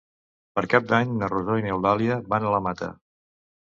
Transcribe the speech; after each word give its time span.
Per 0.55 0.61
Cap 0.71 0.87
d'Any 0.93 1.11
na 1.19 1.29
Rosó 1.33 1.59
i 1.61 1.65
n'Eulàlia 1.67 2.19
van 2.35 2.49
a 2.49 2.55
la 2.55 2.63
Mata. 2.69 2.91